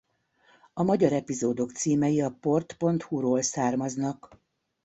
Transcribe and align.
Az 0.73 0.85
magyar 0.85 1.13
epizódok 1.13 1.71
címei 1.71 2.21
a 2.21 2.31
port.hu-ról 2.39 3.41
származnak. 3.41 4.39